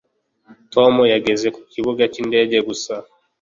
[0.73, 2.93] tom yageze ku kibuga cyindege gusa